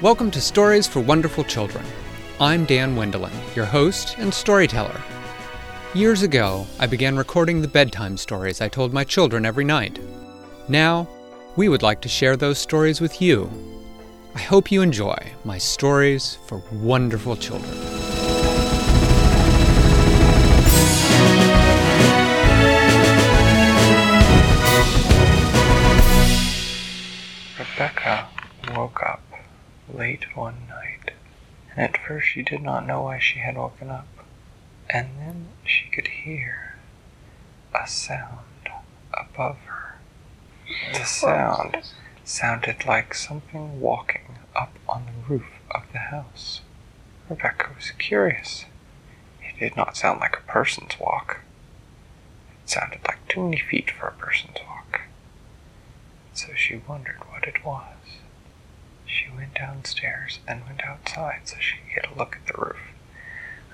Welcome 0.00 0.30
to 0.30 0.40
Stories 0.40 0.86
for 0.86 1.00
Wonderful 1.00 1.42
Children. 1.42 1.84
I'm 2.38 2.66
Dan 2.66 2.94
Wendelin, 2.94 3.32
your 3.56 3.64
host 3.64 4.14
and 4.18 4.32
storyteller. 4.32 5.02
Years 5.92 6.22
ago, 6.22 6.68
I 6.78 6.86
began 6.86 7.16
recording 7.16 7.60
the 7.60 7.66
bedtime 7.66 8.16
stories 8.16 8.60
I 8.60 8.68
told 8.68 8.92
my 8.92 9.02
children 9.02 9.44
every 9.44 9.64
night. 9.64 9.98
Now, 10.68 11.08
we 11.56 11.68
would 11.68 11.82
like 11.82 12.00
to 12.02 12.08
share 12.08 12.36
those 12.36 12.60
stories 12.60 13.00
with 13.00 13.20
you. 13.20 13.50
I 14.36 14.38
hope 14.38 14.70
you 14.70 14.82
enjoy 14.82 15.18
my 15.44 15.58
stories 15.58 16.38
for 16.46 16.62
wonderful 16.70 17.34
children. 17.34 17.97
Late 30.08 30.34
one 30.34 30.66
night, 30.70 31.12
and 31.76 31.94
at 31.94 32.00
first 32.06 32.28
she 32.28 32.40
did 32.40 32.62
not 32.62 32.86
know 32.86 33.02
why 33.02 33.18
she 33.18 33.40
had 33.40 33.58
woken 33.58 33.90
up. 33.90 34.08
And 34.88 35.08
then 35.18 35.48
she 35.64 35.86
could 35.90 36.08
hear 36.08 36.76
a 37.74 37.86
sound 37.86 38.70
above 39.12 39.58
her. 39.66 39.98
The 40.94 41.04
sound 41.04 41.76
sounded 42.24 42.86
like 42.86 43.12
something 43.12 43.80
walking 43.82 44.38
up 44.56 44.72
on 44.88 45.04
the 45.04 45.34
roof 45.34 45.50
of 45.70 45.82
the 45.92 45.98
house. 45.98 46.62
Rebecca 47.28 47.68
was 47.76 47.90
curious. 47.90 48.64
It 49.42 49.60
did 49.60 49.76
not 49.76 49.98
sound 49.98 50.20
like 50.20 50.38
a 50.38 50.50
person's 50.50 50.98
walk. 50.98 51.40
It 52.64 52.70
sounded 52.70 53.00
like 53.06 53.28
too 53.28 53.44
many 53.44 53.60
feet 53.60 53.90
for 53.90 54.06
a 54.06 54.12
person's 54.12 54.56
walk. 54.66 55.02
So 56.32 56.54
she 56.56 56.80
wondered 56.88 57.20
what 57.30 57.44
it 57.44 57.62
was. 57.62 57.97
She 59.08 59.28
went 59.34 59.54
downstairs 59.54 60.38
and 60.46 60.64
went 60.66 60.84
outside 60.84 61.40
so 61.48 61.56
she 61.58 61.78
could 61.78 62.02
get 62.02 62.12
a 62.12 62.18
look 62.18 62.36
at 62.36 62.46
the 62.46 62.60
roof. 62.60 62.80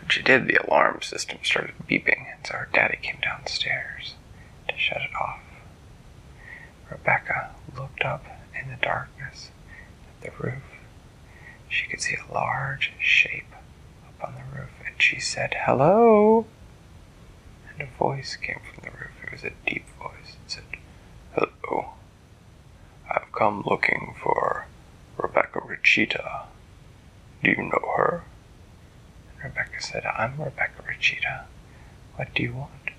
When 0.00 0.08
she 0.08 0.22
did, 0.22 0.46
the 0.46 0.64
alarm 0.66 1.02
system 1.02 1.38
started 1.42 1.74
beeping, 1.88 2.32
and 2.32 2.46
so 2.46 2.54
her 2.54 2.68
daddy 2.72 2.98
came 3.02 3.18
downstairs 3.20 4.14
to 4.68 4.78
shut 4.78 5.02
it 5.02 5.14
off. 5.20 5.40
Rebecca 6.90 7.50
looked 7.76 8.04
up 8.04 8.24
in 8.58 8.70
the 8.70 8.76
darkness 8.76 9.50
at 10.08 10.22
the 10.22 10.42
roof. 10.42 10.62
She 11.68 11.88
could 11.88 12.00
see 12.00 12.16
a 12.16 12.32
large 12.32 12.92
shape 13.00 13.52
up 14.06 14.28
on 14.28 14.34
the 14.34 14.58
roof, 14.58 14.70
and 14.86 15.00
she 15.00 15.18
said, 15.18 15.54
Hello! 15.64 16.46
And 17.72 17.82
a 17.82 17.98
voice 17.98 18.36
came 18.36 18.60
from 18.60 18.84
the 18.84 18.90
roof. 18.96 19.10
It 19.24 19.32
was 19.32 19.44
a 19.44 19.50
deep 19.66 19.86
voice. 19.98 20.36
It 20.44 20.50
said, 20.50 20.64
Hello. 21.34 21.94
I've 23.10 23.32
come 23.32 23.62
looking 23.66 24.14
for 24.22 24.66
Rebecca 25.34 25.58
Rachita. 25.66 26.42
Do 27.42 27.50
you 27.50 27.56
know 27.64 27.92
her? 27.96 28.22
And 29.32 29.42
Rebecca 29.42 29.82
said, 29.82 30.06
I'm 30.06 30.40
Rebecca 30.40 30.84
Rachita. 30.86 31.46
What 32.14 32.32
do 32.34 32.44
you 32.44 32.52
want? 32.52 32.90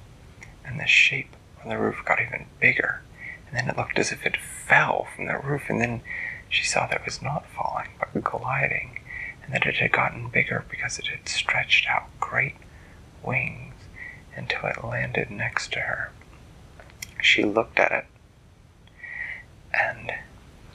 And 0.65 0.77
the 0.77 0.85
shape 0.85 1.33
on 1.63 1.69
the 1.69 1.77
roof 1.77 2.03
got 2.03 2.19
even 2.19 2.47
bigger, 2.59 3.03
and 3.47 3.57
then 3.57 3.69
it 3.69 3.77
looked 3.77 3.97
as 3.97 4.11
if 4.11 4.25
it 4.25 4.35
fell 4.35 5.07
from 5.15 5.27
the 5.27 5.37
roof, 5.37 5.69
and 5.69 5.79
then 5.79 6.01
she 6.49 6.65
saw 6.65 6.85
that 6.87 6.99
it 6.99 7.05
was 7.05 7.21
not 7.21 7.47
falling, 7.47 7.91
but 7.99 8.21
gliding, 8.21 8.99
and 9.45 9.53
that 9.53 9.65
it 9.65 9.75
had 9.75 9.93
gotten 9.93 10.27
bigger 10.27 10.65
because 10.69 10.99
it 10.99 11.07
had 11.07 11.29
stretched 11.29 11.87
out 11.87 12.09
great 12.19 12.55
wings 13.23 13.75
until 14.35 14.65
it 14.65 14.83
landed 14.83 15.31
next 15.31 15.71
to 15.71 15.79
her. 15.79 16.11
She 17.21 17.45
looked 17.45 17.79
at 17.79 17.93
it, 17.93 18.05
and 19.73 20.11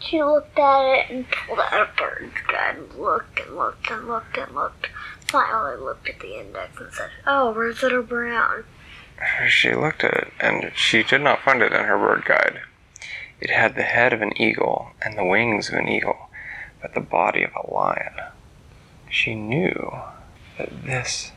She 0.01 0.23
looked 0.23 0.59
at 0.59 0.83
it 0.83 1.11
and 1.11 1.27
pulled 1.31 1.61
out 1.61 1.89
a 1.89 1.89
bird's 1.97 2.35
guide 2.49 2.77
and 2.77 2.95
looked 2.95 3.39
and 3.39 3.57
looked 3.57 3.91
and 3.91 4.09
looked 4.09 4.39
and 4.39 4.55
looked. 4.55 4.89
Finally 5.29 5.77
looked 5.77 6.09
at 6.09 6.21
the 6.21 6.41
index 6.41 6.81
and 6.81 6.93
said, 6.93 7.11
Oh, 7.27 7.53
Rosetta 7.53 8.03
Brown. 8.03 8.65
She 9.49 9.75
looked 9.75 10.03
at 10.03 10.15
it, 10.15 10.33
and 10.41 10.73
she 10.75 11.03
did 11.03 11.21
not 11.21 11.43
find 11.43 11.61
it 11.63 11.73
in 11.73 11.85
her 11.85 11.99
bird 11.99 12.25
guide. 12.25 12.61
It 13.41 13.51
had 13.51 13.75
the 13.75 13.83
head 13.83 14.13
of 14.13 14.23
an 14.23 14.33
eagle 14.41 14.93
and 15.03 15.17
the 15.17 15.25
wings 15.25 15.69
of 15.69 15.75
an 15.75 15.89
eagle, 15.89 16.31
but 16.81 16.95
the 16.95 17.01
body 17.01 17.43
of 17.43 17.53
a 17.55 17.73
lion. 17.73 18.15
She 19.11 19.35
knew 19.35 19.93
that 20.57 20.85
this 20.85 21.33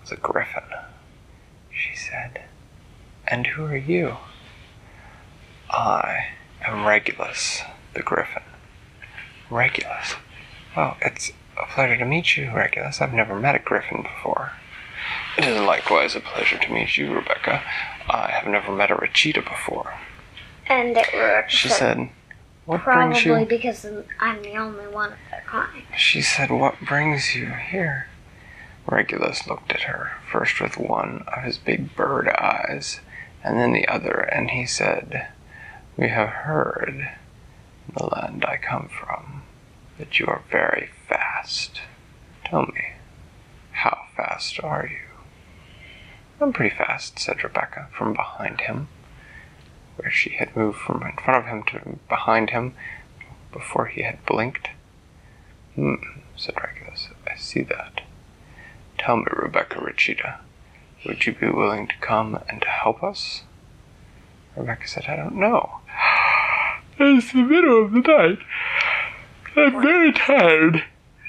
was 0.00 0.12
a 0.12 0.16
griffin. 0.16 0.62
She 1.70 1.96
said, 1.96 2.42
And 3.26 3.48
who 3.48 3.64
are 3.64 3.76
you? 3.76 4.16
I 5.70 6.28
am 6.64 6.86
Regulus, 6.86 7.62
the 7.94 8.02
griffin. 8.02 8.42
Regulus? 9.50 10.14
Well, 10.76 10.96
it's 11.00 11.32
a 11.56 11.66
pleasure 11.66 11.96
to 11.96 12.04
meet 12.04 12.36
you, 12.36 12.50
Regulus. 12.52 13.00
I've 13.00 13.14
never 13.14 13.38
met 13.38 13.54
a 13.54 13.58
griffin 13.60 14.02
before. 14.02 14.52
It 15.36 15.44
is 15.44 15.60
likewise 15.60 16.14
a 16.14 16.20
pleasure 16.20 16.58
to 16.58 16.72
meet 16.72 16.96
you, 16.96 17.12
Rebecca. 17.14 17.62
I 18.08 18.30
have 18.30 18.46
never 18.46 18.72
met 18.72 18.90
a 18.90 18.94
Rachita 18.94 19.42
before. 19.42 19.94
And 20.66 20.96
it 20.96 21.12
Rebecca 21.12 21.50
She 21.50 21.68
said, 21.68 22.10
What 22.64 22.84
brings 22.84 23.24
you? 23.24 23.32
Probably 23.32 23.56
because 23.56 23.86
I'm 24.20 24.42
the 24.42 24.56
only 24.56 24.86
one 24.86 25.12
of 25.12 25.18
their 25.30 25.44
kind. 25.46 25.82
She 25.96 26.22
said, 26.22 26.50
What 26.50 26.80
brings 26.80 27.34
you 27.34 27.46
here? 27.46 28.08
Regulus 28.86 29.46
looked 29.46 29.72
at 29.72 29.82
her, 29.82 30.12
first 30.30 30.60
with 30.60 30.76
one 30.76 31.24
of 31.34 31.42
his 31.42 31.56
big 31.58 31.96
bird 31.96 32.28
eyes, 32.28 33.00
and 33.42 33.58
then 33.58 33.72
the 33.72 33.88
other, 33.88 34.20
and 34.32 34.50
he 34.50 34.66
said, 34.66 35.28
We 35.96 36.08
have 36.08 36.28
heard, 36.28 37.10
the 37.92 38.06
land 38.06 38.44
I 38.44 38.56
come 38.56 38.88
from, 38.88 39.42
that 39.98 40.18
you 40.18 40.26
are 40.26 40.42
very 40.50 40.90
fast. 41.08 41.80
Tell 42.44 42.62
me, 42.66 42.92
how 43.72 44.06
fast 44.16 44.62
are 44.62 44.86
you? 44.90 45.04
I'm 46.40 46.52
pretty 46.52 46.74
fast, 46.74 47.18
said 47.18 47.42
Rebecca, 47.44 47.88
from 47.96 48.12
behind 48.12 48.62
him, 48.62 48.88
where 49.96 50.10
she 50.10 50.30
had 50.30 50.56
moved 50.56 50.78
from 50.78 51.02
in 51.02 51.16
front 51.16 51.44
of 51.44 51.46
him 51.46 51.62
to 51.64 51.98
behind 52.08 52.50
him 52.50 52.74
before 53.52 53.86
he 53.86 54.02
had 54.02 54.24
blinked. 54.26 54.70
Hmm, 55.74 55.94
said 56.36 56.56
Regulus. 56.60 57.08
I 57.26 57.36
see 57.36 57.62
that. 57.62 58.02
Tell 58.98 59.16
me, 59.16 59.26
Rebecca 59.30 59.80
Rachita, 59.80 60.40
would 61.06 61.26
you 61.26 61.34
be 61.34 61.48
willing 61.48 61.86
to 61.88 61.94
come 62.00 62.38
and 62.48 62.62
to 62.62 62.68
help 62.68 63.02
us? 63.02 63.42
Rebecca 64.56 64.88
said, 64.88 65.06
I 65.08 65.16
don't 65.16 65.36
know. 65.36 65.80
It's 66.98 67.32
the 67.32 67.42
middle 67.42 67.84
of 67.84 67.92
the 67.92 68.00
night. 68.00 68.38
I'm 69.56 69.82
very 69.82 70.12
tired. 70.12 70.84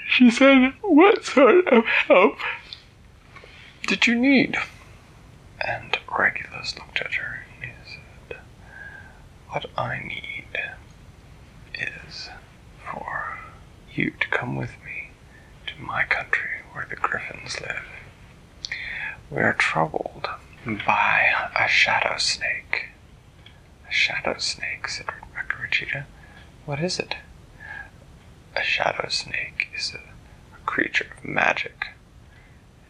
She 0.07 0.29
said, 0.29 0.73
What 0.81 1.25
sort 1.25 1.67
of 1.67 1.85
help 1.85 2.37
did 3.87 4.05
you 4.07 4.15
need? 4.15 4.57
And 5.59 5.97
Regulus 6.17 6.77
looked 6.77 7.01
at 7.01 7.15
her 7.15 7.45
and 7.55 7.71
he 7.71 7.75
said, 7.85 8.37
What 9.49 9.65
I 9.77 9.99
need 9.99 10.45
is 11.73 12.29
for 12.83 13.39
you 13.91 14.11
to 14.11 14.27
come 14.29 14.55
with 14.55 14.71
me 14.83 15.09
to 15.67 15.81
my 15.81 16.03
country 16.03 16.61
where 16.73 16.85
the 16.89 16.95
griffins 16.95 17.59
live. 17.59 17.85
We 19.31 19.41
are 19.41 19.53
troubled 19.53 20.27
by 20.65 21.49
a 21.59 21.67
shadow 21.67 22.17
snake. 22.17 22.89
A 23.89 23.91
shadow 23.91 24.35
snake, 24.37 24.87
said 24.87 25.07
Rachita. 25.61 26.05
What 26.65 26.79
is 26.79 26.99
it? 26.99 27.15
A 28.55 28.63
shadow 28.63 29.07
snake 29.09 29.69
is 29.75 29.93
a, 29.93 29.97
a 30.55 30.59
creature 30.65 31.07
of 31.17 31.25
magic. 31.25 31.87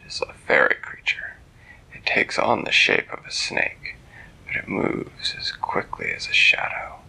It 0.02 0.08
is 0.08 0.22
a 0.22 0.34
fairy 0.34 0.76
creature. 0.82 1.36
It 1.94 2.06
takes 2.06 2.38
on 2.38 2.64
the 2.64 2.72
shape 2.72 3.12
of 3.12 3.26
a 3.26 3.32
snake, 3.32 3.96
but 4.46 4.56
it 4.56 4.68
moves 4.68 5.36
as 5.38 5.52
quickly 5.52 6.12
as 6.16 6.28
a 6.28 6.34
shadow. 6.34 7.00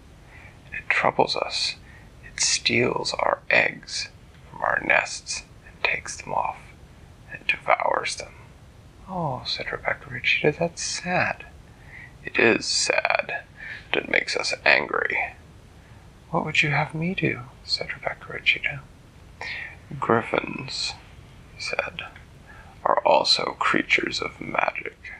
It 0.72 0.88
troubles 0.88 1.36
us. 1.36 1.76
It 2.25 2.40
steals 2.40 3.12
our 3.14 3.40
eggs 3.50 4.08
from 4.50 4.62
our 4.62 4.81
nests 4.84 5.44
and 5.66 5.82
takes 5.84 6.16
them 6.16 6.32
off 6.32 6.58
and 7.32 7.46
devours 7.46 8.16
them. 8.16 8.32
Oh, 9.08 9.42
said 9.46 9.70
Rebecca 9.70 10.10
Rachita, 10.10 10.52
that's 10.58 10.82
sad. 10.82 11.46
It 12.25 12.38
is 12.38 12.66
sad, 12.66 13.44
but 13.92 14.04
it 14.04 14.10
makes 14.10 14.36
us 14.36 14.52
angry. 14.64 15.16
What 16.36 16.44
would 16.44 16.62
you 16.62 16.68
have 16.68 16.94
me 16.94 17.14
do? 17.14 17.44
said 17.64 17.94
Rebecca 17.94 18.30
Rachita. 18.30 18.80
Griffins, 19.98 20.92
he 21.54 21.62
said, 21.62 22.02
are 22.84 23.00
also 23.06 23.56
creatures 23.58 24.20
of 24.20 24.38
magic, 24.38 25.14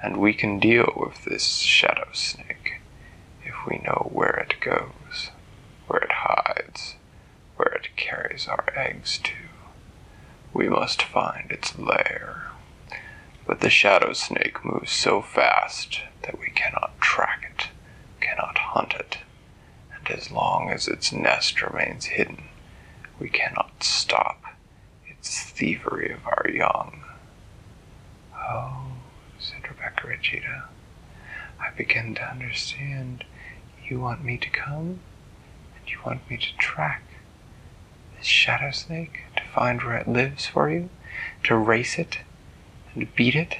and 0.00 0.16
we 0.16 0.32
can 0.32 0.60
deal 0.60 0.92
with 0.94 1.24
this 1.24 1.56
shadow 1.56 2.06
snake 2.12 2.80
if 3.44 3.66
we 3.66 3.78
know 3.78 4.10
where 4.12 4.36
it 4.48 4.60
goes, 4.60 5.32
where 5.88 6.02
it 6.02 6.12
hides, 6.12 6.94
where 7.56 7.72
it 7.72 7.96
carries 7.96 8.46
our 8.46 8.64
eggs 8.76 9.18
to. 9.18 9.34
We 10.54 10.68
must 10.68 11.02
find 11.02 11.50
its 11.50 11.76
lair. 11.76 12.52
But 13.44 13.58
the 13.58 13.70
shadow 13.70 14.12
snake 14.12 14.64
moves 14.64 14.92
so 14.92 15.20
fast 15.20 16.02
that 16.22 16.38
we 16.38 16.50
cannot 16.50 17.00
track 17.00 17.44
it, 17.56 17.70
cannot 18.20 18.58
hunt 18.58 18.94
it, 18.94 19.18
as 20.10 20.30
long 20.30 20.70
as 20.70 20.88
its 20.88 21.12
nest 21.12 21.60
remains 21.62 22.06
hidden, 22.06 22.44
We 23.18 23.28
cannot 23.28 23.82
stop 23.82 24.42
its 25.06 25.42
thievery 25.42 26.12
of 26.12 26.24
our 26.26 26.46
young. 26.48 27.02
Oh, 28.34 28.92
said 29.40 29.68
Rebecca 29.68 30.06
Regina, 30.06 30.64
I 31.60 31.70
begin 31.76 32.14
to 32.16 32.30
understand. 32.30 33.24
You 33.84 33.98
want 34.00 34.24
me 34.24 34.36
to 34.38 34.50
come, 34.50 35.00
and 35.76 35.88
you 35.90 35.98
want 36.04 36.28
me 36.30 36.36
to 36.36 36.56
track 36.58 37.02
this 38.16 38.26
shadow 38.26 38.70
snake, 38.70 39.22
to 39.36 39.42
find 39.54 39.82
where 39.82 39.96
it 39.96 40.08
lives 40.08 40.46
for 40.46 40.70
you, 40.70 40.90
to 41.44 41.56
race 41.56 41.98
it, 41.98 42.18
and 42.94 43.14
beat 43.14 43.34
it, 43.34 43.56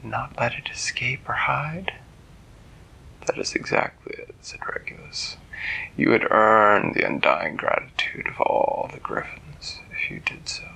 and 0.00 0.10
not 0.10 0.38
let 0.38 0.54
it 0.54 0.68
escape 0.72 1.28
or 1.28 1.34
hide? 1.34 1.92
That 3.26 3.38
is 3.38 3.54
exactly 3.54 4.14
it, 4.18 4.34
said 4.40 4.60
Regulus. 4.66 5.36
You 5.96 6.10
would 6.10 6.30
earn 6.30 6.92
the 6.92 7.06
undying 7.06 7.56
gratitude 7.56 8.28
of 8.28 8.40
all 8.40 8.88
the 8.92 9.00
griffins 9.00 9.80
if 9.90 10.10
you 10.10 10.20
did 10.20 10.48
so. 10.48 10.68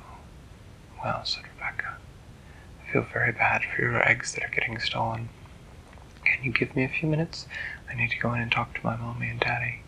Well, 1.02 1.24
said 1.24 1.44
Rebecca, 1.54 1.96
I 2.82 2.92
feel 2.92 3.02
very 3.02 3.32
bad 3.32 3.62
for 3.64 3.82
your 3.82 4.06
eggs 4.06 4.34
that 4.34 4.44
are 4.44 4.54
getting 4.54 4.78
stolen. 4.80 5.28
Can 6.24 6.42
you 6.42 6.52
give 6.52 6.74
me 6.74 6.84
a 6.84 6.88
few 6.88 7.08
minutes? 7.08 7.46
I 7.88 7.94
need 7.94 8.10
to 8.10 8.18
go 8.18 8.34
in 8.34 8.40
and 8.40 8.50
talk 8.50 8.74
to 8.74 8.84
my 8.84 8.96
mommy 8.96 9.28
and 9.28 9.40
daddy. 9.40 9.82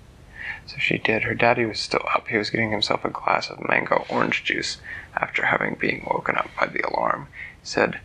So 0.66 0.76
she 0.78 0.98
did. 0.98 1.24
Her 1.24 1.34
daddy 1.34 1.64
was 1.64 1.80
still 1.80 2.04
up. 2.14 2.28
He 2.28 2.36
was 2.36 2.50
getting 2.50 2.70
himself 2.70 3.04
a 3.04 3.10
glass 3.10 3.50
of 3.50 3.68
mango 3.68 4.04
orange 4.08 4.44
juice 4.44 4.78
after 5.14 5.46
having 5.46 5.74
been 5.74 6.06
woken 6.06 6.36
up 6.36 6.48
by 6.58 6.66
the 6.66 6.86
alarm. 6.86 7.28
He 7.60 7.66
said, 7.66 8.00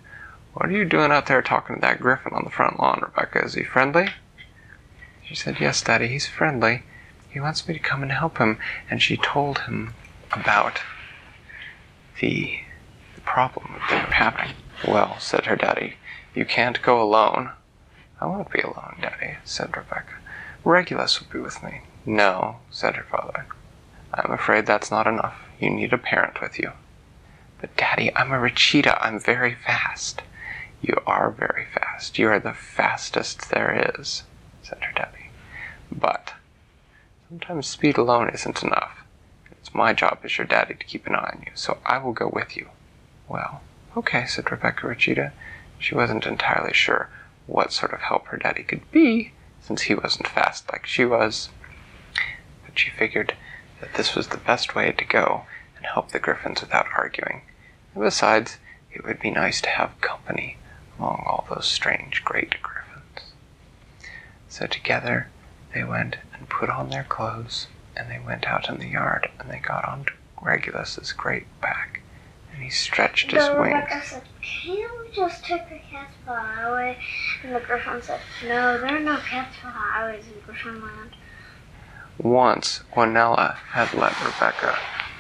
What 0.53 0.69
are 0.69 0.74
you 0.74 0.86
doing 0.86 1.12
out 1.12 1.27
there 1.27 1.42
talking 1.42 1.75
to 1.75 1.81
that 1.81 2.00
griffin 2.00 2.33
on 2.33 2.44
the 2.44 2.50
front 2.50 2.80
lawn, 2.80 3.01
Rebecca? 3.03 3.44
Is 3.44 3.53
he 3.53 3.63
friendly? 3.63 4.10
She 5.27 5.35
said, 5.35 5.59
Yes, 5.59 5.81
Daddy, 5.81 6.07
he's 6.07 6.25
friendly. 6.27 6.83
He 7.29 7.39
wants 7.41 7.68
me 7.68 7.74
to 7.74 7.79
come 7.79 8.01
and 8.01 8.12
help 8.12 8.38
him. 8.38 8.59
And 8.89 9.01
she 9.01 9.18
told 9.18 9.59
him 9.59 9.94
about 10.31 10.79
the, 12.21 12.59
the 13.15 13.21
problem 13.21 13.74
that 13.74 13.89
they 13.89 13.95
were 13.97 14.13
having. 14.13 14.56
Well, 14.88 15.19
said 15.19 15.45
her 15.47 15.56
daddy, 15.56 15.95
you 16.33 16.45
can't 16.45 16.81
go 16.81 17.01
alone. 17.01 17.51
I 18.21 18.25
won't 18.25 18.51
be 18.51 18.62
alone, 18.62 18.97
Daddy, 19.01 19.38
said 19.44 19.75
Rebecca. 19.75 20.13
Regulus 20.63 21.19
will 21.19 21.27
be 21.31 21.39
with 21.39 21.62
me. 21.62 21.81
No, 22.06 22.57
said 22.71 22.95
her 22.95 23.03
father. 23.03 23.45
I'm 24.13 24.31
afraid 24.31 24.65
that's 24.65 24.89
not 24.89 25.07
enough. 25.07 25.38
You 25.59 25.69
need 25.69 25.94
a 25.94 25.97
parent 25.97 26.41
with 26.41 26.57
you. 26.57 26.71
But, 27.59 27.75
Daddy, 27.75 28.15
I'm 28.15 28.31
a 28.31 28.39
Rachita. 28.39 28.97
I'm 29.03 29.19
very 29.19 29.56
fast. 29.56 30.21
You 30.81 31.01
are 31.06 31.31
very 31.31 31.65
fast. 31.65 32.18
You 32.18 32.29
are 32.29 32.39
the 32.39 32.53
fastest 32.53 33.50
there 33.50 33.94
is, 34.00 34.24
said 34.68 34.84
her 34.84 34.94
daddy. 34.94 35.30
But 35.92 36.34
sometimes 37.30 37.68
speed 37.68 37.98
alone 37.98 38.30
isn't 38.30 38.64
enough. 38.64 39.04
It's 39.52 39.74
my 39.74 39.94
job 39.94 40.19
as 40.24 40.38
your 40.38 40.48
daddy 40.48 40.75
to 40.75 40.86
keep 40.86 41.08
an 41.08 41.16
eye 41.16 41.31
on 41.34 41.44
you, 41.46 41.52
so 41.56 41.78
I 41.86 41.98
will 41.98 42.14
go 42.14 42.28
with 42.28 42.58
you. 42.58 42.69
Well, 43.28 43.62
okay, 43.96 44.25
said 44.25 44.52
Rebecca 44.52 44.88
Rachita. 44.88 45.31
She 45.80 45.96
wasn't 45.96 46.25
entirely 46.25 46.74
sure 46.74 47.10
what 47.46 47.72
sort 47.72 47.94
of 47.94 48.02
help 48.02 48.28
her 48.28 48.38
daddy 48.38 48.64
could 48.64 48.90
be, 48.92 49.31
since 49.62 49.84
he 49.84 49.96
wasn't 49.96 50.28
fast 50.28 50.72
like 50.72 50.86
she 50.86 51.06
was. 51.06 51.50
But 52.66 52.78
she 52.78 52.90
figured 52.90 53.36
that 53.80 53.94
this 53.94 54.16
was 54.16 54.28
the 54.28 54.38
best 54.38 54.75
way 54.75 54.92
to 54.92 55.06
go 55.06 55.44
and 55.75 55.86
help 55.86 56.12
the 56.12 56.20
griffins 56.20 56.62
without 56.62 56.88
arguing. 56.96 57.42
And 57.94 58.04
besides, 58.04 58.58
it 58.92 59.06
would 59.06 59.20
be 59.20 59.31
nice 59.31 59.62
to 59.62 59.70
have 59.70 60.02
company 60.02 60.58
among 60.98 61.24
all 61.25 61.46
those 61.50 61.68
strange 61.68 62.24
great 62.24 62.62
griffins. 62.62 62.76
So 64.50 64.66
together 64.66 65.30
they 65.74 65.84
went 65.84 66.18
and 66.34 66.50
put 66.50 66.70
on 66.70 66.90
their 66.90 67.04
clothes, 67.04 67.68
and 67.96 68.10
they 68.10 68.20
went 68.20 68.46
out 68.48 68.70
in 68.70 68.80
the 68.80 68.88
yard, 68.88 69.30
and 69.40 69.50
they 69.50 69.60
got 69.60 69.86
on 69.88 70.06
Regulus's 70.42 71.12
great 71.12 71.46
back, 71.62 72.02
and 72.54 72.64
he 72.64 72.70
stretched 72.70 73.32
his 73.32 73.44
So 73.44 73.60
wings. 73.60 73.74
Rebecca 73.74 74.06
said, 74.06 74.24
Can't 74.42 74.92
we 75.02 75.12
just 75.16 75.44
take 75.44 75.70
the 75.70 75.80
cats 75.92 76.14
for 76.24 76.34
the 76.34 76.40
highway? 76.40 76.98
And 77.44 77.56
the 77.56 77.60
griffin 77.60 78.02
said, 78.02 78.20
No, 78.44 78.80
there 78.80 78.96
are 78.96 79.00
no 79.00 79.18
cats 79.18 79.58
for 79.58 79.68
the 79.68 79.74
highways 79.74 80.24
in 80.28 80.42
Griffinland. 80.42 81.14
Once, 82.18 82.82
Juanella 82.96 83.56
had 83.56 83.94
let 83.94 84.20
Rebecca 84.24 84.78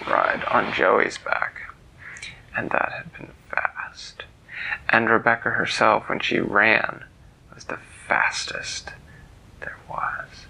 ride 0.07 0.43
on 0.45 0.73
Joey's 0.73 1.17
back, 1.17 1.61
and 2.55 2.71
that 2.71 2.91
had 2.91 3.13
been 3.13 3.33
fast. 3.49 4.23
And 4.89 5.09
Rebecca 5.09 5.51
herself, 5.51 6.09
when 6.09 6.19
she 6.19 6.39
ran, 6.39 7.03
was 7.53 7.65
the 7.65 7.77
fastest 7.77 8.93
there 9.59 9.77
was. 9.89 10.45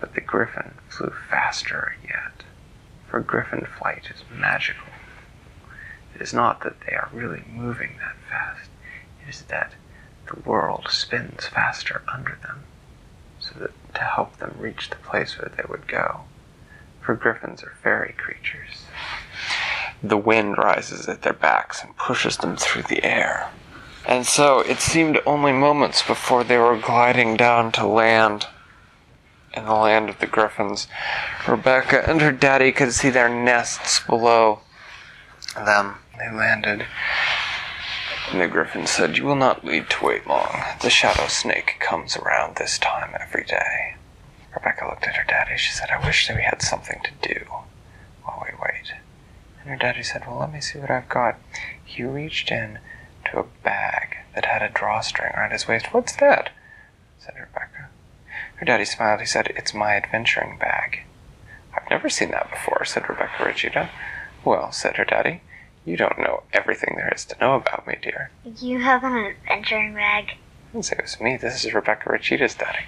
But 0.00 0.14
the 0.14 0.20
griffin 0.20 0.74
flew 0.88 1.12
faster 1.30 1.96
yet, 2.02 2.44
for 3.08 3.20
griffin 3.20 3.66
flight 3.66 4.10
is 4.14 4.22
magical. 4.32 4.88
It 6.14 6.22
is 6.22 6.32
not 6.32 6.62
that 6.62 6.80
they 6.80 6.94
are 6.94 7.10
really 7.12 7.44
moving 7.48 7.96
that 7.98 8.16
fast, 8.28 8.70
it 9.22 9.28
is 9.28 9.42
that 9.42 9.72
the 10.26 10.40
world 10.40 10.88
spins 10.90 11.46
faster 11.46 12.02
under 12.12 12.38
them 12.42 12.64
so 13.40 13.58
that 13.60 13.94
to 13.94 14.00
help 14.02 14.36
them 14.38 14.54
reach 14.58 14.90
the 14.90 14.96
place 14.96 15.38
where 15.38 15.50
they 15.56 15.64
would 15.68 15.86
go. 15.86 16.22
For 17.00 17.14
griffins 17.14 17.62
are 17.62 17.74
fairy 17.82 18.14
creatures. 18.16 18.84
The 20.02 20.16
wind 20.16 20.58
rises 20.58 21.08
at 21.08 21.22
their 21.22 21.32
backs 21.32 21.82
and 21.82 21.96
pushes 21.96 22.36
them 22.36 22.56
through 22.56 22.82
the 22.82 23.02
air. 23.02 23.50
And 24.08 24.26
so 24.26 24.60
it 24.60 24.80
seemed 24.80 25.20
only 25.26 25.52
moments 25.52 26.02
before 26.02 26.42
they 26.42 26.58
were 26.58 26.78
gliding 26.78 27.36
down 27.36 27.70
to 27.72 27.86
land. 27.86 28.46
In 29.54 29.64
the 29.64 29.74
land 29.74 30.08
of 30.08 30.18
the 30.18 30.26
griffins, 30.26 30.88
Rebecca 31.46 32.08
and 32.08 32.20
her 32.20 32.32
daddy 32.32 32.72
could 32.72 32.92
see 32.92 33.10
their 33.10 33.28
nests 33.28 34.00
below 34.00 34.60
them. 35.54 35.96
They 36.18 36.34
landed 36.34 36.86
and 38.30 38.40
the 38.42 38.48
griffin 38.48 38.86
said, 38.86 39.16
You 39.16 39.24
will 39.24 39.36
not 39.36 39.64
need 39.64 39.88
to 39.88 40.04
wait 40.04 40.26
long. 40.26 40.62
The 40.82 40.90
shadow 40.90 41.28
snake 41.28 41.76
comes 41.80 42.16
around 42.16 42.56
this 42.56 42.78
time 42.78 43.14
every 43.18 43.44
day. 43.44 43.94
Rebecca 44.54 44.86
looked 44.86 45.06
at 45.06 45.16
her 45.16 45.24
daddy. 45.26 45.56
She 45.56 45.72
said, 45.72 45.88
I 45.90 46.04
wish 46.04 46.28
that 46.28 46.36
we 46.36 46.42
had 46.42 46.60
something 46.60 47.00
to 47.04 47.28
do 47.28 47.46
while 48.22 48.44
we 48.44 48.54
wait. 48.60 48.92
And 49.60 49.70
her 49.70 49.76
daddy 49.76 50.02
said, 50.02 50.26
Well, 50.26 50.38
let 50.38 50.52
me 50.52 50.60
see 50.60 50.78
what 50.78 50.90
I've 50.90 51.08
got. 51.08 51.36
He 51.82 52.02
reached 52.02 52.50
in 52.50 52.80
to 53.30 53.38
a 53.40 53.44
bag 53.64 54.16
that 54.34 54.44
had 54.46 54.62
a 54.62 54.68
drawstring 54.68 55.32
around 55.34 55.50
his 55.52 55.66
waist. 55.68 55.86
What's 55.92 56.16
that? 56.16 56.50
said 57.18 57.34
Rebecca. 57.34 57.88
Her 58.56 58.64
daddy 58.64 58.84
smiled. 58.84 59.20
He 59.20 59.26
said, 59.26 59.48
It's 59.56 59.74
my 59.74 59.94
adventuring 59.96 60.58
bag. 60.58 61.00
I've 61.74 61.88
never 61.90 62.08
seen 62.08 62.30
that 62.32 62.50
before, 62.50 62.84
said 62.84 63.08
Rebecca 63.08 63.44
Regina. 63.44 63.90
Well, 64.44 64.72
said 64.72 64.96
her 64.96 65.04
daddy, 65.04 65.42
you 65.84 65.96
don't 65.96 66.18
know 66.18 66.42
everything 66.52 66.94
there 66.96 67.12
is 67.14 67.24
to 67.26 67.36
know 67.40 67.54
about 67.54 67.86
me, 67.86 67.96
dear. 68.00 68.30
You 68.60 68.80
have 68.80 69.04
an 69.04 69.16
adventuring 69.16 69.94
bag. 69.94 70.30
I 70.30 70.72
didn't 70.72 70.84
say 70.86 70.96
it 70.98 71.02
was 71.02 71.20
me. 71.20 71.36
This 71.36 71.64
is 71.64 71.72
Rebecca 71.74 72.08
Rachita's 72.10 72.54
daddy. 72.54 72.84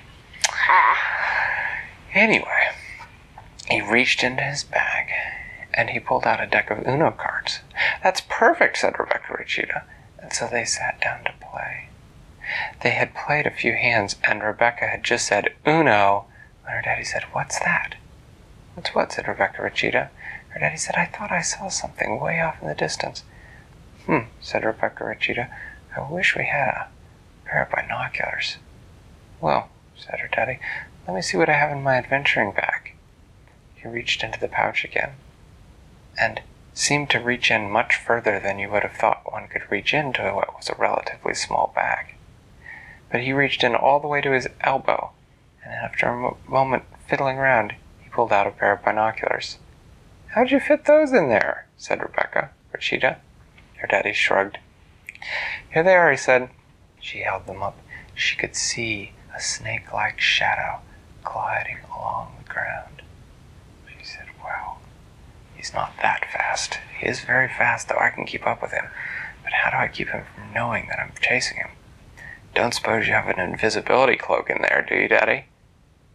Ah, 0.50 0.98
Anyway, 2.12 2.70
he 3.68 3.80
reached 3.80 4.24
into 4.24 4.42
his 4.42 4.64
bag 4.64 5.08
and 5.72 5.90
he 5.90 6.00
pulled 6.00 6.24
out 6.26 6.42
a 6.42 6.46
deck 6.46 6.70
of 6.70 6.86
Uno 6.86 7.12
cards. 7.12 7.60
That's 8.02 8.20
perfect, 8.28 8.78
said 8.78 8.98
Rebecca 8.98 9.32
Rachita. 9.34 9.84
And 10.20 10.32
so 10.32 10.46
they 10.46 10.64
sat 10.64 11.00
down 11.00 11.24
to 11.24 11.32
play. 11.40 11.88
They 12.82 12.90
had 12.90 13.14
played 13.14 13.46
a 13.46 13.50
few 13.50 13.74
hands, 13.74 14.16
and 14.24 14.42
Rebecca 14.42 14.86
had 14.86 15.04
just 15.04 15.26
said 15.26 15.54
Uno 15.66 16.26
when 16.64 16.74
her 16.74 16.82
daddy 16.82 17.04
said, 17.04 17.24
What's 17.32 17.58
that? 17.60 17.94
What's 18.74 18.94
what? 18.94 19.12
said 19.12 19.28
Rebecca 19.28 19.62
Rachita. 19.62 20.10
Her 20.50 20.60
daddy 20.60 20.76
said, 20.76 20.96
I 20.96 21.06
thought 21.06 21.30
I 21.30 21.42
saw 21.42 21.68
something 21.68 22.18
way 22.20 22.40
off 22.40 22.60
in 22.60 22.68
the 22.68 22.74
distance. 22.74 23.22
Hmm, 24.06 24.30
said 24.40 24.64
Rebecca 24.64 25.04
Rachita. 25.04 25.48
I 25.96 26.00
wish 26.10 26.36
we 26.36 26.46
had 26.46 26.68
a 26.68 26.88
pair 27.44 27.62
of 27.62 27.70
binoculars. 27.70 28.56
Well, 29.40 29.68
said 29.96 30.20
her 30.20 30.28
daddy, 30.28 30.58
let 31.06 31.14
me 31.14 31.22
see 31.22 31.36
what 31.36 31.48
I 31.48 31.54
have 31.54 31.70
in 31.70 31.82
my 31.82 31.96
adventuring 31.96 32.52
bag. 32.52 32.94
He 33.74 33.88
reached 33.88 34.22
into 34.22 34.38
the 34.38 34.48
pouch 34.48 34.84
again, 34.84 35.12
and 36.18 36.40
seemed 36.72 37.10
to 37.10 37.18
reach 37.18 37.50
in 37.50 37.70
much 37.70 37.96
further 37.96 38.40
than 38.40 38.58
you 38.58 38.70
would 38.70 38.82
have 38.82 38.96
thought 38.96 39.30
one 39.30 39.48
could 39.48 39.70
reach 39.70 39.92
into 39.92 40.22
what 40.34 40.56
was 40.56 40.68
a 40.68 40.74
relatively 40.76 41.34
small 41.34 41.72
bag. 41.74 42.14
But 43.10 43.22
he 43.22 43.32
reached 43.32 43.64
in 43.64 43.74
all 43.74 44.00
the 44.00 44.08
way 44.08 44.20
to 44.20 44.32
his 44.32 44.48
elbow, 44.60 45.10
and 45.64 45.72
after 45.72 46.06
a 46.06 46.16
mo- 46.16 46.36
moment 46.46 46.84
fiddling 47.06 47.38
around, 47.38 47.74
he 48.00 48.08
pulled 48.10 48.32
out 48.32 48.46
a 48.46 48.50
pair 48.50 48.72
of 48.72 48.84
binoculars. 48.84 49.58
How'd 50.28 50.52
you 50.52 50.60
fit 50.60 50.84
those 50.84 51.12
in 51.12 51.28
there? 51.28 51.66
said 51.76 52.00
Rebecca. 52.00 52.50
Rachita. 52.72 53.16
Her 53.78 53.86
daddy 53.86 54.12
shrugged. 54.12 54.58
Here 55.72 55.82
they 55.82 55.94
are, 55.94 56.10
he 56.10 56.16
said. 56.16 56.50
She 57.00 57.20
held 57.20 57.46
them 57.46 57.62
up. 57.62 57.76
She 58.14 58.36
could 58.36 58.54
see 58.54 59.12
a 59.34 59.40
snake 59.40 59.92
like 59.92 60.20
shadow 60.20 60.80
gliding 61.24 61.78
along 61.92 62.34
the 62.38 62.52
ground. 62.52 63.02
She 63.88 64.04
said, 64.04 64.26
Wow, 64.42 64.59
he's 65.60 65.74
not 65.74 65.92
that 66.00 66.24
fast. 66.32 66.78
He 66.98 67.06
is 67.06 67.20
very 67.20 67.46
fast, 67.46 67.88
though 67.88 67.98
I 67.98 68.08
can 68.08 68.24
keep 68.24 68.46
up 68.46 68.62
with 68.62 68.72
him. 68.72 68.86
But 69.44 69.52
how 69.52 69.70
do 69.70 69.76
I 69.76 69.88
keep 69.88 70.08
him 70.08 70.24
from 70.34 70.54
knowing 70.54 70.86
that 70.88 70.98
I'm 70.98 71.12
chasing 71.20 71.58
him? 71.58 71.68
Don't 72.54 72.72
suppose 72.72 73.06
you 73.06 73.12
have 73.12 73.28
an 73.28 73.38
invisibility 73.38 74.16
cloak 74.16 74.48
in 74.48 74.62
there, 74.62 74.84
do 74.88 74.94
you, 74.94 75.06
Daddy? 75.06 75.44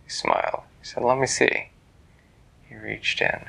He 0.04 0.10
smiled. 0.10 0.64
He 0.82 0.88
said, 0.88 1.04
Let 1.04 1.20
me 1.20 1.28
see. 1.28 1.70
He 2.68 2.76
reached 2.76 3.22
in 3.22 3.46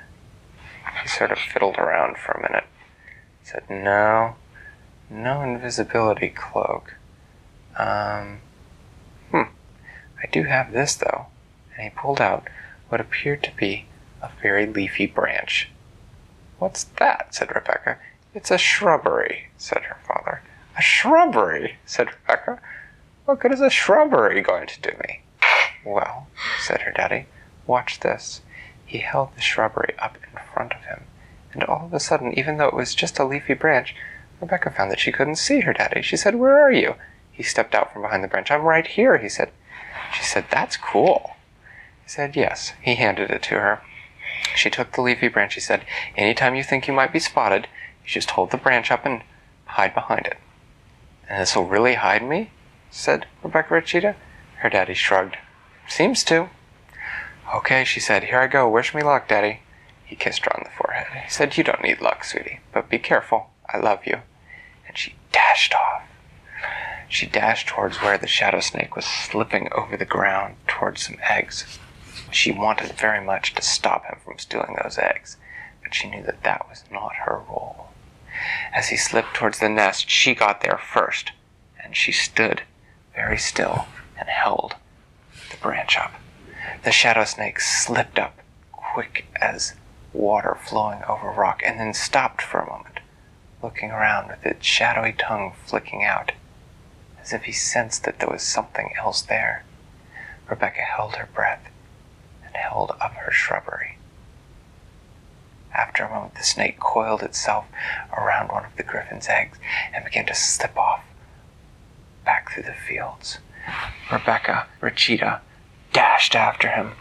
He 1.03 1.09
sort 1.09 1.33
of 1.33 1.38
fiddled 1.38 1.79
around 1.79 2.19
for 2.19 2.33
a 2.33 2.43
minute. 2.43 2.67
He 3.41 3.49
said, 3.49 3.65
No, 3.71 4.37
no 5.09 5.41
invisibility 5.41 6.29
cloak. 6.29 6.95
Um, 7.79 8.41
hmm, 9.31 9.50
I 10.23 10.26
do 10.31 10.43
have 10.43 10.73
this 10.73 10.95
though. 10.95 11.26
And 11.75 11.85
he 11.85 11.91
pulled 11.99 12.21
out 12.21 12.49
what 12.91 13.00
appeared 13.00 13.43
to 13.45 13.57
be 13.57 13.87
a 14.23 14.31
very 14.43 14.67
leafy 14.67 15.07
branch. 15.07 15.71
What's 16.59 16.85
that? 16.99 17.35
said 17.35 17.55
Rebecca. 17.55 17.99
It's 18.35 18.51
a 18.51 18.59
shrubbery, 18.59 19.49
said 19.59 19.83
her 19.85 19.99
father. 20.07 20.43
A 20.77 20.83
shrubbery, 20.83 21.77
said 21.85 22.09
Rebecca. 22.09 22.61
What 23.25 23.41
good 23.41 23.53
is 23.53 23.61
a 23.61 23.71
shrubbery 23.71 24.41
going 24.43 24.67
to 24.67 24.81
do 24.81 24.91
me? 25.07 25.23
Well, 25.85 26.29
said 26.61 26.83
her 26.83 26.93
daddy, 26.93 27.27
watch 27.67 28.01
this. 28.01 28.41
He 28.85 28.99
held 28.99 29.35
the 29.35 29.41
shrubbery 29.41 29.95
up 29.99 30.17
in 30.17 30.39
front 30.53 30.73
of 30.73 30.85
him, 30.85 31.05
and 31.53 31.65
all 31.65 31.87
of 31.87 31.95
a 31.95 32.01
sudden, 32.01 32.39
even 32.39 32.57
though 32.57 32.69
it 32.69 32.75
was 32.75 32.95
just 32.95 33.19
a 33.19 33.25
leafy 33.25 33.55
branch, 33.55 33.95
Rebecca 34.41 34.71
found 34.71 34.91
that 34.91 35.01
she 35.01 35.13
couldn't 35.13 35.37
see 35.37 35.61
her 35.61 35.73
daddy. 35.73 36.03
She 36.03 36.17
said, 36.17 36.35
Where 36.35 36.61
are 36.61 36.73
you? 36.73 36.95
He 37.33 37.43
stepped 37.43 37.75
out 37.75 37.93
from 37.93 38.03
behind 38.03 38.23
the 38.23 38.29
branch. 38.29 38.51
I'm 38.51 38.63
right 38.63 38.87
here, 38.87 39.19
he 39.19 39.29
said. 39.29 39.51
She 40.15 40.23
said, 40.23 40.47
That's 40.51 40.77
cool. 40.77 41.37
He 42.03 42.09
said, 42.09 42.37
Yes. 42.37 42.73
He 42.83 42.95
handed 42.95 43.31
it 43.31 43.43
to 43.45 43.55
her. 43.55 43.81
She 44.55 44.71
took 44.71 44.93
the 44.93 45.02
leafy 45.02 45.28
branch. 45.28 45.55
He 45.55 45.61
said, 45.61 45.85
Anytime 46.16 46.55
you 46.55 46.62
think 46.62 46.87
you 46.87 46.95
might 46.95 47.12
be 47.12 47.19
spotted, 47.19 47.69
you 48.05 48.11
just 48.11 48.31
hold 48.31 48.50
the 48.50 48.57
branch 48.57 48.90
up 48.90 49.05
and 49.05 49.23
hide 49.64 49.95
behind 49.95 50.26
it. 50.26 50.38
And 51.28 51.40
this 51.40 51.57
will 51.57 51.66
really 51.66 51.95
hide 51.95 52.23
me? 52.23 52.50
said 52.90 53.26
Rebecca 53.43 53.75
Rachita. 53.75 54.16
Her 54.59 54.71
daddy 54.71 54.95
shrugged. 54.95 55.37
Seems 55.88 56.25
to. 56.25 56.49
Okay, 57.55 57.85
she 57.85 58.00
said, 58.00 58.25
Here 58.25 58.40
I 58.40 58.47
go. 58.47 58.69
Wish 58.69 58.95
me 58.95 59.02
luck, 59.02 59.28
Daddy. 59.28 59.61
He 60.05 60.16
kissed 60.16 60.45
her 60.45 60.57
on 60.57 60.62
the 60.64 60.71
forehead. 60.71 61.07
He 61.25 61.31
said, 61.31 61.57
You 61.57 61.64
don't 61.64 61.83
need 61.83 62.00
luck, 62.00 62.25
sweetie, 62.25 62.61
but 62.73 62.88
be 62.88 62.99
careful. 62.99 63.50
I 63.69 63.78
love 63.78 64.07
you. 64.07 64.21
And 64.87 64.97
she 64.97 65.14
dashed 65.33 65.75
off. 65.75 66.02
She 67.09 67.26
dashed 67.26 67.69
towards 67.69 67.99
where 67.99 68.19
the 68.19 68.26
shadow 68.26 68.61
snake 68.61 68.97
was 68.97 69.05
slipping 69.05 69.69
over 69.73 69.97
the 69.97 70.05
ground 70.05 70.57
towards 70.66 71.02
some 71.02 71.19
eggs. 71.28 71.78
She 72.30 72.50
wanted 72.52 72.92
very 72.92 73.20
much 73.23 73.54
to 73.54 73.62
stop 73.62 74.06
him 74.06 74.18
from 74.25 74.38
stealing 74.38 74.76
those 74.82 74.99
eggs, 74.99 75.37
but 75.82 75.94
she 75.94 76.08
knew 76.08 76.23
that 76.25 76.42
that 76.42 76.68
was 76.68 76.85
not 76.90 77.14
her 77.25 77.42
role. 77.49 77.88
As 78.73 78.88
he 78.88 78.96
slipped 78.96 79.35
towards 79.35 79.58
the 79.58 79.68
nest, 79.68 80.11
she 80.11 80.35
got 80.35 80.61
there 80.61 80.78
first, 80.78 81.32
and 81.82 81.96
she 81.96 82.12
stood 82.12 82.62
very 83.14 83.38
still 83.38 83.87
and 84.18 84.28
held 84.28 84.76
the 85.50 85.56
branch 85.56 85.96
up. 85.96 86.14
The 86.85 86.92
shadow 86.92 87.25
snake 87.25 87.61
slipped 87.61 88.18
up, 88.18 88.38
quick 88.73 89.26
as 89.40 89.75
water 90.12 90.56
flowing 90.61 91.02
over 91.04 91.30
rock, 91.30 91.62
and 91.64 91.78
then 91.78 91.94
stopped 91.94 92.42
for 92.42 92.61
a 92.61 92.70
moment, 92.70 93.00
looking 93.62 93.90
around 93.90 94.28
with 94.28 94.44
its 94.44 94.66
shadowy 94.66 95.12
tongue 95.12 95.54
flicking 95.64 96.04
out, 96.04 96.32
as 97.20 97.32
if 97.32 97.44
he 97.44 97.52
sensed 97.52 98.04
that 98.04 98.18
there 98.18 98.30
was 98.30 98.42
something 98.42 98.92
else 98.99 99.23
there. 99.23 99.64
Rebecca 100.49 100.82
held 100.82 101.16
her 101.16 101.28
breath 101.35 101.68
and 102.57 102.65
held 102.65 102.93
up 103.01 103.13
her 103.15 103.31
shrubbery. 103.31 103.99
After 105.75 106.05
a 106.05 106.11
moment, 106.11 106.37
the 106.37 106.43
snake 106.43 106.81
coiled 106.81 107.23
itself 107.23 107.67
around 108.17 108.49
one 108.49 108.65
of 108.65 108.75
the 108.77 108.83
griffin's 108.83 109.29
eggs 109.29 109.59
and 109.93 110.05
began 110.05 110.25
to 110.27 110.35
slip 110.35 110.77
off 110.79 111.05
back 112.25 112.51
through 112.51 112.63
the 112.63 112.73
fields. 112.73 113.39
Rebecca, 114.11 114.67
Rachita, 114.81 115.41
dashed 115.93 116.35
after 116.35 116.71
him. 116.71 116.93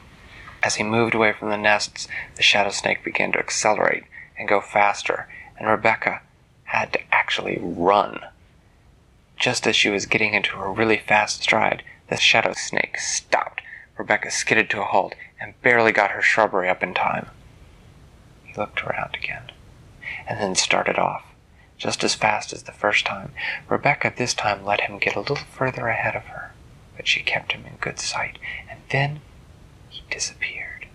As 0.62 0.76
he 0.76 0.84
moved 0.84 1.16
away 1.16 1.32
from 1.32 1.50
the 1.50 1.58
nests, 1.58 2.08
the 2.36 2.44
shadow 2.44 2.72
snake 2.72 3.04
began 3.04 3.32
to 3.32 3.40
accelerate 3.40 4.04
and 4.38 4.48
go 4.48 4.60
faster, 4.60 5.30
and 5.58 5.70
Rebecca 5.70 6.22
had 6.66 6.92
to 6.94 7.00
actually 7.14 7.60
run. 7.62 8.20
Just 9.38 9.66
as 9.68 9.76
she 9.76 9.90
was 9.90 10.06
getting 10.06 10.34
into 10.34 10.58
a 10.58 10.70
really 10.70 10.98
fast 10.98 11.44
stride, 11.44 11.84
the 12.10 12.18
shadow 12.18 12.54
snake 12.54 13.00
stopped. 13.00 13.62
Rebecca 13.98 14.32
skidded 14.32 14.70
to 14.72 14.82
a 14.82 14.86
halt 14.86 15.16
and 15.40 15.60
barely 15.62 15.92
got 15.92 16.12
her 16.12 16.22
shrubbery 16.22 16.70
up 16.70 16.84
in 16.84 16.94
time. 16.94 17.28
He 18.44 18.54
looked 18.54 18.84
around 18.84 19.16
again, 19.16 19.52
and 20.28 20.40
then 20.40 20.56
started 20.56 20.98
off, 20.98 21.26
just 21.78 22.04
as 22.04 22.16
fast 22.16 22.54
as 22.54 22.64
the 22.64 22.72
first 22.72 23.06
time. 23.06 23.34
Rebecca 23.68 24.14
this 24.16 24.34
time 24.34 24.64
let 24.64 24.82
him 24.82 24.98
get 24.98 25.16
a 25.16 25.20
little 25.20 25.36
further 25.36 25.88
ahead 25.88 26.16
of 26.16 26.26
her, 26.26 26.54
but 26.96 27.08
she 27.08 27.22
kept 27.22 27.52
him 27.52 27.66
in 27.66 27.76
good 27.78 28.00
sight, 28.00 28.40
and 28.70 28.80
then 28.90 29.22
he 29.90 30.04
disappeared. 30.10 30.88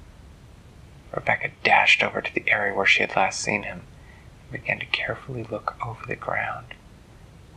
Rebecca 1.15 1.51
dashed 1.65 2.03
over 2.03 2.21
to 2.21 2.35
the 2.35 2.49
area 2.51 2.75
where 2.75 2.87
she 2.87 3.03
had 3.03 3.17
last 3.17 3.41
seen 3.41 3.65
him 3.65 3.83
and 4.43 4.53
began 4.53 4.79
to 4.79 4.87
carefully 4.87 5.43
look 5.43 5.77
over 5.85 6.07
the 6.07 6.17
ground. 6.17 6.75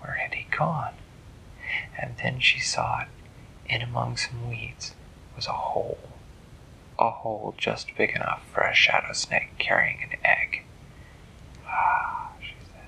Where 0.02 0.16
had 0.16 0.34
he 0.34 0.48
gone? 0.56 0.96
And 1.98 2.16
then 2.18 2.40
she 2.40 2.60
saw 2.60 3.02
it, 3.02 3.08
in 3.68 3.82
among 3.82 4.18
some 4.18 4.50
weeds, 4.50 4.96
was 5.36 5.48
a 5.48 5.52
hole. 5.54 6.13
A 7.00 7.10
hole 7.10 7.56
just 7.58 7.96
big 7.98 8.12
enough 8.12 8.44
for 8.54 8.62
a 8.62 8.74
shadow 8.74 9.14
snake 9.14 9.58
carrying 9.58 10.04
an 10.04 10.18
egg. 10.24 10.64
Ah, 11.68 12.32
she 12.40 12.54
said, 12.72 12.88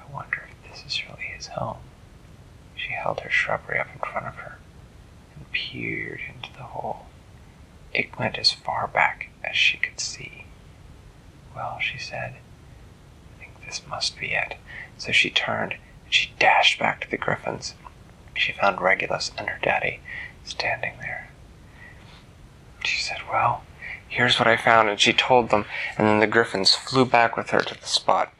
I 0.00 0.12
wonder 0.12 0.48
if 0.50 0.70
this 0.70 0.84
is 0.84 1.02
really 1.08 1.28
his 1.34 1.48
home. 1.48 1.78
She 2.74 2.90
held 2.92 3.20
her 3.20 3.30
shrubbery 3.30 3.78
up 3.78 3.88
in 3.92 4.00
front 4.00 4.26
of 4.26 4.34
her 4.36 4.58
and 5.36 5.50
peered 5.52 6.20
into 6.34 6.52
the 6.52 6.64
hole. 6.64 7.06
It 7.94 8.18
went 8.18 8.36
as 8.38 8.52
far 8.52 8.86
back 8.88 9.30
as 9.44 9.56
she 9.56 9.78
could 9.78 10.00
see. 10.00 10.44
Well, 11.54 11.78
she 11.80 11.98
said, 11.98 12.34
I 12.34 13.38
think 13.38 13.64
this 13.64 13.82
must 13.88 14.18
be 14.18 14.32
it. 14.32 14.56
So 14.98 15.12
she 15.12 15.30
turned 15.30 15.72
and 15.72 16.12
she 16.12 16.32
dashed 16.38 16.78
back 16.78 17.00
to 17.00 17.10
the 17.10 17.16
griffins. 17.16 17.74
She 18.34 18.52
found 18.52 18.80
Regulus 18.80 19.32
and 19.38 19.48
her 19.48 19.58
daddy 19.62 20.00
standing 20.44 20.94
there. 21.00 21.25
Well, 23.30 23.62
here's 24.08 24.38
what 24.38 24.48
I 24.48 24.56
found, 24.56 24.88
and 24.88 25.00
she 25.00 25.12
told 25.12 25.50
them, 25.50 25.64
and 25.98 26.06
then 26.06 26.20
the 26.20 26.26
griffins 26.26 26.74
flew 26.74 27.04
back 27.04 27.36
with 27.36 27.50
her 27.50 27.60
to 27.60 27.78
the 27.78 27.86
spot. 27.86 28.32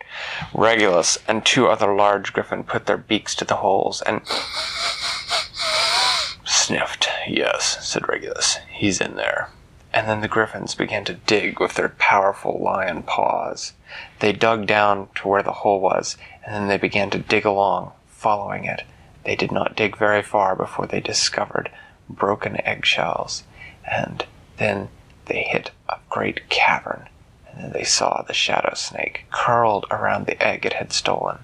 Regulus 0.55 1.19
and 1.29 1.45
two 1.45 1.69
other 1.69 1.95
large 1.95 2.33
griffin 2.33 2.65
put 2.65 2.87
their 2.87 2.97
beaks 2.97 3.35
to 3.37 3.45
the 3.45 3.57
holes 3.57 4.03
and 4.03 4.23
sniffed. 6.45 7.09
Yes, 7.29 7.87
said 7.87 8.09
Regulus, 8.09 8.59
he's 8.71 9.01
in 9.01 9.17
there. 9.17 9.51
And 9.93 10.09
then 10.09 10.21
the 10.21 10.29
griffins 10.29 10.75
began 10.75 11.05
to 11.07 11.15
dig 11.15 11.59
with 11.59 11.75
their 11.75 11.89
powerful 11.91 12.61
lion 12.63 13.03
paws. 13.03 13.73
They 14.21 14.33
dug 14.33 14.67
down 14.67 15.09
to 15.17 15.29
where 15.29 15.43
the 15.43 15.53
hole 15.53 15.81
was, 15.81 16.17
and 16.45 16.55
then 16.55 16.69
they 16.69 16.77
began 16.77 17.11
to 17.11 17.19
dig 17.19 17.45
along, 17.45 17.93
following 18.09 18.65
it. 18.65 18.83
They 19.25 19.37
did 19.37 19.51
not 19.51 19.75
dig 19.75 19.97
very 19.97 20.23
far 20.23 20.55
before 20.55 20.87
they 20.87 21.01
discovered 21.01 21.71
broken 22.09 22.65
eggshells, 22.67 23.45
and 23.85 24.25
then 24.59 24.89
they 25.27 25.43
hit 25.43 25.71
a 25.89 25.99
great 26.09 26.49
cavern, 26.49 27.09
and 27.49 27.63
then 27.63 27.73
they 27.73 27.85
saw 27.85 28.23
the 28.23 28.35
shadow 28.35 28.75
snake 28.75 29.27
curled 29.31 29.87
around 29.91 30.27
the 30.27 30.43
egg 30.43 30.65
it 30.65 30.75
had 30.75 30.93
stolen, 30.93 31.39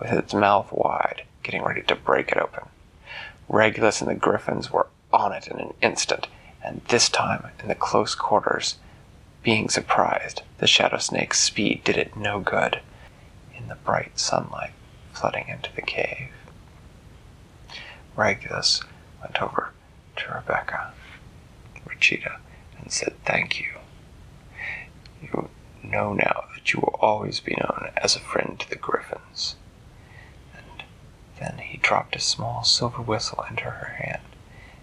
with 0.00 0.12
its 0.12 0.34
mouth 0.34 0.70
wide, 0.72 1.22
getting 1.42 1.62
ready 1.62 1.82
to 1.82 1.94
break 1.94 2.30
it 2.30 2.38
open. 2.38 2.68
Regulus 3.48 4.00
and 4.00 4.10
the 4.10 4.14
griffins 4.14 4.70
were 4.70 4.88
on 5.12 5.32
it 5.32 5.48
in 5.48 5.58
an 5.58 5.74
instant, 5.80 6.26
and 6.62 6.80
this 6.88 7.08
time, 7.08 7.48
in 7.60 7.68
the 7.68 7.74
close 7.74 8.14
quarters, 8.14 8.76
being 9.42 9.68
surprised, 9.68 10.42
the 10.58 10.66
shadow 10.66 10.98
snake's 10.98 11.38
speed 11.40 11.82
did 11.84 11.96
it 11.96 12.16
no 12.16 12.40
good 12.40 12.80
in 13.56 13.68
the 13.68 13.76
bright 13.76 14.18
sunlight 14.18 14.72
flooding 15.12 15.48
into 15.48 15.70
the 15.74 15.82
cave. 15.82 16.28
Regulus 18.16 18.82
went 19.22 19.40
over 19.40 19.72
to 20.16 20.32
Rebecca, 20.32 20.92
Rachita, 21.86 22.38
and 22.80 22.92
said, 22.92 23.14
Thank 23.24 23.60
you. 23.60 23.66
You 25.22 25.48
know 25.82 26.12
now 26.12 26.44
that 26.54 26.72
you 26.72 26.80
will 26.80 26.98
always 27.00 27.40
be 27.40 27.56
known 27.56 27.90
as 27.96 28.14
a 28.16 28.20
friend 28.20 28.58
to 28.60 28.68
the 28.68 28.76
Griffins. 28.76 29.56
And 30.54 30.84
then 31.38 31.58
he 31.58 31.78
dropped 31.78 32.16
a 32.16 32.20
small 32.20 32.64
silver 32.64 33.02
whistle 33.02 33.44
into 33.48 33.64
her 33.64 33.94
hand. 34.02 34.22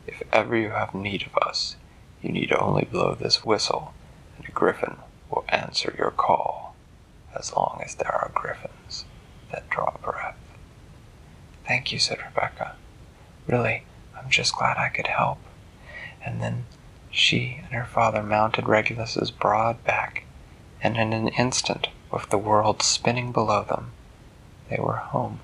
If 0.08 0.22
ever 0.32 0.56
you 0.56 0.70
have 0.70 0.94
need 0.94 1.24
of 1.24 1.36
us, 1.48 1.76
you 2.22 2.32
need 2.32 2.52
only 2.54 2.86
blow 2.86 3.16
this 3.16 3.46
whistle, 3.46 3.94
and 4.38 4.48
a 4.48 4.52
griffin 4.52 4.98
will 5.30 5.46
answer 5.50 5.94
your 5.98 6.12
call, 6.12 6.76
as 7.38 7.54
long 7.54 7.82
as 7.84 7.96
there 7.96 8.12
are 8.12 8.32
griffins 8.34 9.06
that 9.52 9.70
draw 9.70 9.96
breath. 10.02 10.38
Thank 11.68 11.92
you, 11.92 12.00
said 12.00 12.20
Rebecca. 12.24 12.76
Really, 13.48 13.84
I'm 14.18 14.30
just 14.30 14.56
glad 14.56 14.78
I 14.78 14.90
could 14.90 15.08
help. 15.08 15.40
And 16.24 16.42
then 16.42 16.66
she 17.16 17.62
and 17.64 17.72
her 17.72 17.86
father 17.86 18.22
mounted 18.22 18.68
Regulus's 18.68 19.32
broad 19.32 19.82
back, 19.86 20.26
and 20.82 20.98
in 20.98 21.14
an 21.14 21.30
instant, 21.30 21.88
with 22.12 22.30
the 22.30 22.38
world 22.38 22.84
spinning 22.84 23.32
below 23.32 23.64
them, 23.64 23.92
they 24.70 24.78
were 24.78 24.98
home. 24.98 25.40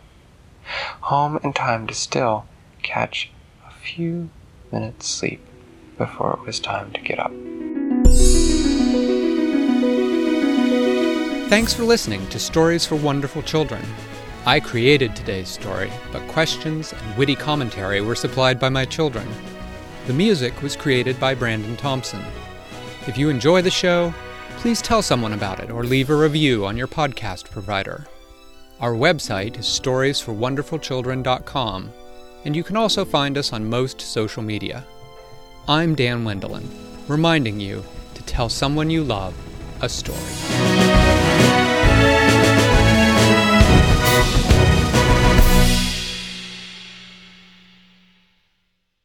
Home 1.01 1.39
in 1.43 1.53
time 1.53 1.87
to 1.87 1.93
still 1.93 2.45
catch 2.83 3.31
a 3.65 3.71
few 3.71 4.29
minutes' 4.71 5.07
sleep 5.07 5.41
before 5.97 6.33
it 6.33 6.45
was 6.45 6.59
time 6.59 6.91
to 6.91 7.01
get 7.01 7.19
up. 7.19 7.31
Thanks 11.49 11.73
for 11.73 11.83
listening 11.83 12.27
to 12.27 12.39
Stories 12.39 12.85
for 12.85 12.95
Wonderful 12.95 13.43
Children. 13.43 13.83
I 14.45 14.59
created 14.59 15.15
today's 15.15 15.49
story, 15.49 15.91
but 16.11 16.27
questions 16.27 16.93
and 16.93 17.17
witty 17.17 17.35
commentary 17.35 18.01
were 18.01 18.15
supplied 18.15 18.59
by 18.59 18.69
my 18.69 18.85
children. 18.85 19.27
The 20.07 20.13
music 20.13 20.63
was 20.63 20.75
created 20.75 21.19
by 21.19 21.35
Brandon 21.35 21.77
Thompson. 21.77 22.25
If 23.05 23.19
you 23.19 23.29
enjoy 23.29 23.61
the 23.61 23.69
show, 23.69 24.11
please 24.57 24.81
tell 24.81 25.03
someone 25.03 25.33
about 25.33 25.59
it 25.59 25.69
or 25.69 25.83
leave 25.83 26.09
a 26.09 26.15
review 26.15 26.65
on 26.65 26.75
your 26.75 26.87
podcast 26.87 27.51
provider. 27.51 28.07
Our 28.79 28.93
website 28.93 29.59
is 29.59 29.65
storiesforwonderfulchildren.com, 29.65 31.91
and 32.45 32.55
you 32.55 32.63
can 32.63 32.77
also 32.77 33.05
find 33.05 33.37
us 33.37 33.53
on 33.53 33.69
most 33.69 34.01
social 34.01 34.41
media. 34.41 34.83
I'm 35.67 35.93
Dan 35.93 36.25
Wendelin, 36.25 36.67
reminding 37.07 37.59
you 37.59 37.85
to 38.15 38.23
tell 38.23 38.49
someone 38.49 38.89
you 38.89 39.03
love 39.03 39.35
a 39.81 39.89
story. 39.89 40.70